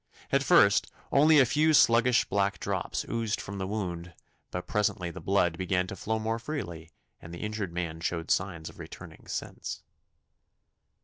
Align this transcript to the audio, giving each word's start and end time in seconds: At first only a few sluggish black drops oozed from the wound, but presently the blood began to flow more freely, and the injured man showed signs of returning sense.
At 0.31 0.41
first 0.41 0.91
only 1.11 1.37
a 1.37 1.45
few 1.45 1.75
sluggish 1.75 2.25
black 2.25 2.59
drops 2.59 3.05
oozed 3.07 3.39
from 3.39 3.59
the 3.59 3.67
wound, 3.67 4.15
but 4.49 4.65
presently 4.65 5.11
the 5.11 5.21
blood 5.21 5.59
began 5.59 5.85
to 5.85 5.95
flow 5.95 6.17
more 6.17 6.39
freely, 6.39 6.89
and 7.21 7.31
the 7.31 7.41
injured 7.43 7.71
man 7.71 7.99
showed 7.99 8.31
signs 8.31 8.67
of 8.67 8.79
returning 8.79 9.27
sense. 9.27 9.83